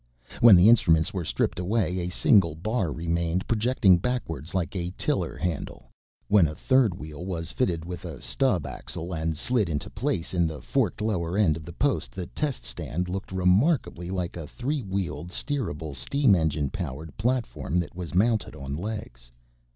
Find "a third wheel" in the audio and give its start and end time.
6.47-7.23